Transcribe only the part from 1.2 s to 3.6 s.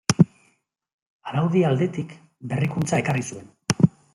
Araudi aldetik berrikuntza ekarri zuen.